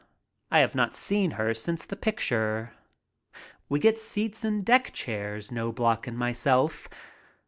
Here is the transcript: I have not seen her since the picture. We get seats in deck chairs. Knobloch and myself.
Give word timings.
I 0.49 0.61
have 0.61 0.73
not 0.73 0.95
seen 0.95 1.29
her 1.37 1.53
since 1.53 1.85
the 1.85 1.95
picture. 1.95 2.73
We 3.69 3.79
get 3.79 3.99
seats 3.99 4.43
in 4.43 4.63
deck 4.63 4.93
chairs. 4.93 5.51
Knobloch 5.51 6.07
and 6.07 6.17
myself. 6.17 6.89